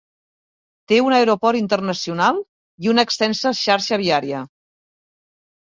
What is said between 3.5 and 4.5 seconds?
xarxa viària.